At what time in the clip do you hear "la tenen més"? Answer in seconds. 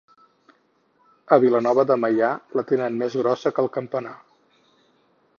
2.59-3.17